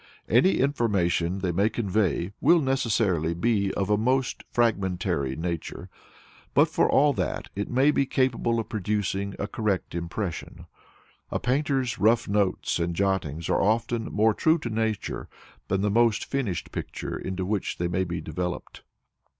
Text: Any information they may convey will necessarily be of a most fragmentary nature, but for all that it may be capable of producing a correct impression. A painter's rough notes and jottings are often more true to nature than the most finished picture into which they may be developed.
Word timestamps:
Any 0.27 0.53
information 0.57 1.37
they 1.41 1.51
may 1.51 1.69
convey 1.69 2.31
will 2.41 2.59
necessarily 2.59 3.35
be 3.35 3.71
of 3.75 3.91
a 3.91 3.99
most 3.99 4.43
fragmentary 4.49 5.35
nature, 5.35 5.89
but 6.55 6.67
for 6.67 6.89
all 6.89 7.13
that 7.13 7.49
it 7.55 7.69
may 7.69 7.91
be 7.91 8.07
capable 8.07 8.59
of 8.59 8.67
producing 8.67 9.35
a 9.37 9.45
correct 9.47 9.93
impression. 9.93 10.65
A 11.29 11.39
painter's 11.39 11.99
rough 11.99 12.27
notes 12.27 12.79
and 12.79 12.95
jottings 12.95 13.47
are 13.47 13.61
often 13.61 14.05
more 14.05 14.33
true 14.33 14.57
to 14.65 14.71
nature 14.71 15.29
than 15.67 15.81
the 15.81 15.91
most 15.91 16.25
finished 16.25 16.71
picture 16.71 17.15
into 17.15 17.45
which 17.45 17.77
they 17.77 17.87
may 17.87 18.03
be 18.03 18.19
developed. 18.21 18.81